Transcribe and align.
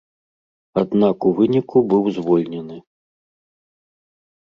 Аднак 0.81 1.27
у 1.29 1.33
выніку 1.39 1.77
быў 1.91 2.03
звольнены. 2.15 2.77